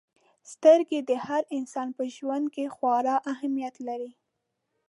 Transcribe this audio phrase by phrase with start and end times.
[0.51, 4.11] •سترګې د هر انسان په ژوند کې خورا اهمیت لري.